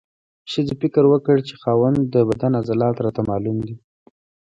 [0.51, 3.75] ښځې فکر وکړ چې د خاوند د بدن عضلات راته معلوم دي.